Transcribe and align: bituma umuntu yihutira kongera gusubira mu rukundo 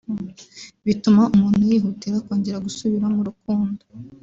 bituma 0.85 1.21
umuntu 1.35 1.61
yihutira 1.69 2.23
kongera 2.25 2.63
gusubira 2.65 3.05
mu 3.15 3.21
rukundo 3.29 3.81